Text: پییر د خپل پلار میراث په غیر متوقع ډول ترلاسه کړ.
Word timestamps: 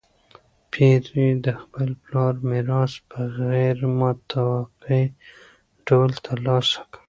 پییر 0.71 1.03
د 1.45 1.47
خپل 1.61 1.89
پلار 2.03 2.33
میراث 2.49 2.93
په 3.09 3.19
غیر 3.39 3.77
متوقع 3.99 5.01
ډول 5.87 6.11
ترلاسه 6.25 6.79
کړ. 6.91 6.99